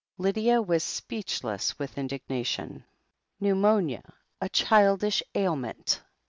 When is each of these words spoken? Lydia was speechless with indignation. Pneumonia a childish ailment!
Lydia 0.17 0.59
was 0.63 0.83
speechless 0.83 1.77
with 1.77 1.95
indignation. 1.95 2.85
Pneumonia 3.39 4.01
a 4.41 4.49
childish 4.49 5.21
ailment! 5.35 6.01